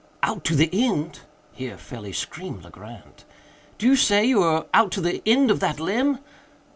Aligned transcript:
"Out 0.23 0.43
to 0.45 0.55
the 0.55 0.67
end!" 0.73 1.19
here 1.51 1.77
fairly 1.77 2.11
screamed 2.11 2.63
Legrand, 2.63 3.23
"do 3.77 3.85
you 3.85 3.95
say 3.95 4.25
you 4.25 4.41
are 4.41 4.65
out 4.73 4.91
to 4.93 4.99
the 5.01 5.21
end 5.27 5.51
of 5.51 5.59
that 5.59 5.79
limb?" 5.79 6.17